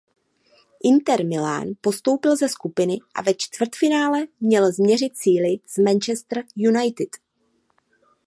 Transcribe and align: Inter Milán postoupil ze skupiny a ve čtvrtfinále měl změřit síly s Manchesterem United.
Inter 0.83 1.23
Milán 1.25 1.67
postoupil 1.81 2.35
ze 2.35 2.49
skupiny 2.49 2.99
a 3.15 3.21
ve 3.21 3.33
čtvrtfinále 3.37 4.27
měl 4.39 4.71
změřit 4.71 5.17
síly 5.17 5.59
s 5.67 5.77
Manchesterem 5.77 6.45
United. 6.55 7.09